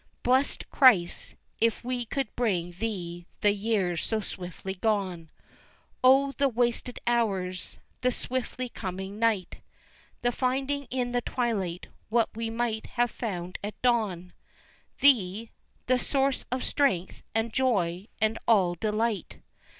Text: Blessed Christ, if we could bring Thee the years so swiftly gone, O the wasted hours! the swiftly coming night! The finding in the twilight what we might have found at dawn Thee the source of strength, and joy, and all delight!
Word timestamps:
Blessed 0.23 0.67
Christ, 0.71 1.35
if 1.59 1.83
we 1.83 2.05
could 2.05 2.35
bring 2.35 2.71
Thee 2.71 3.27
the 3.41 3.51
years 3.51 4.03
so 4.03 4.19
swiftly 4.19 4.73
gone, 4.73 5.29
O 6.03 6.31
the 6.39 6.49
wasted 6.49 6.99
hours! 7.05 7.77
the 8.01 8.09
swiftly 8.09 8.67
coming 8.67 9.19
night! 9.19 9.57
The 10.23 10.31
finding 10.31 10.85
in 10.85 11.11
the 11.11 11.21
twilight 11.21 11.85
what 12.09 12.29
we 12.35 12.49
might 12.49 12.87
have 12.97 13.11
found 13.11 13.59
at 13.63 13.79
dawn 13.83 14.33
Thee 15.01 15.51
the 15.85 15.99
source 15.99 16.45
of 16.51 16.63
strength, 16.63 17.21
and 17.35 17.53
joy, 17.53 18.07
and 18.19 18.39
all 18.47 18.73
delight! 18.73 19.37